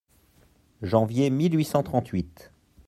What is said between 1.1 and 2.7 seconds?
mille huit cent trente-huit.